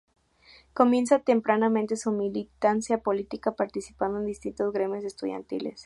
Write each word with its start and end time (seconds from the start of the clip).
Comienza 0.73 1.19
tempranamente 1.19 1.95
su 1.95 2.11
militancia 2.11 3.01
política, 3.03 3.51
participando 3.51 4.17
en 4.17 4.25
distintos 4.25 4.73
gremios 4.73 5.03
estudiantiles. 5.03 5.79